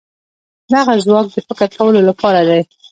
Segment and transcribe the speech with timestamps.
[0.73, 2.61] دغه ځواک د فکر کولو لپاره دی.